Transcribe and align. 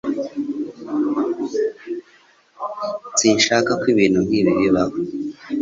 Sinshaka 3.19 3.71
ko 3.79 3.85
ibintu 3.93 4.19
nkibi 4.25 4.51
bibaho. 4.59 4.95